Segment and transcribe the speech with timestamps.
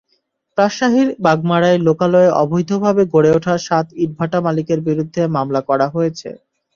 [0.57, 6.29] রাজশাহীর বাগমারায় লোকালয়ে অবৈধভাবে গড়ে ওঠা সাত ইটভাটা মালিকের বিরুদ্ধে মামলা করা হয়েছে।